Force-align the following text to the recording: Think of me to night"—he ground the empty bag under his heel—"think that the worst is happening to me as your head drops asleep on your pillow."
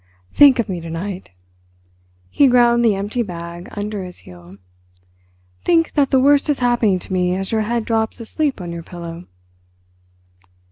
Think 0.33 0.57
of 0.57 0.67
me 0.67 0.81
to 0.81 0.89
night"—he 0.89 2.47
ground 2.47 2.83
the 2.83 2.95
empty 2.95 3.21
bag 3.21 3.69
under 3.73 4.03
his 4.03 4.17
heel—"think 4.25 5.91
that 5.93 6.09
the 6.09 6.19
worst 6.19 6.49
is 6.49 6.57
happening 6.57 6.97
to 6.97 7.13
me 7.13 7.35
as 7.35 7.51
your 7.51 7.61
head 7.61 7.85
drops 7.85 8.19
asleep 8.19 8.59
on 8.59 8.71
your 8.71 8.81
pillow." 8.81 9.25